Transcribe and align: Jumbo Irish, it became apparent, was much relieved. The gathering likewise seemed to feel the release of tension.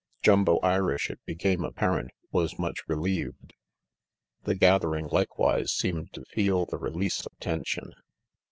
Jumbo 0.23 0.57
Irish, 0.63 1.11
it 1.11 1.23
became 1.27 1.63
apparent, 1.63 2.09
was 2.31 2.57
much 2.57 2.79
relieved. 2.87 3.53
The 4.45 4.55
gathering 4.55 5.05
likewise 5.09 5.71
seemed 5.71 6.11
to 6.13 6.25
feel 6.25 6.65
the 6.65 6.79
release 6.79 7.23
of 7.23 7.37
tension. 7.39 7.93